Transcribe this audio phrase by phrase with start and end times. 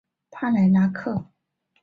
[0.31, 1.27] 帕莱拉克。